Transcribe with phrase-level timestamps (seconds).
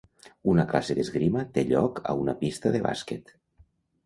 [0.53, 3.33] Una classe d'esgrima té lloc a una pista de bàsquet.